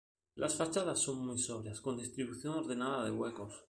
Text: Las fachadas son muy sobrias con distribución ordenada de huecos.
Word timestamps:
Las 0.33 0.55
fachadas 0.55 0.97
son 0.97 1.27
muy 1.27 1.37
sobrias 1.37 1.79
con 1.79 1.95
distribución 1.95 2.55
ordenada 2.55 3.05
de 3.05 3.11
huecos. 3.11 3.53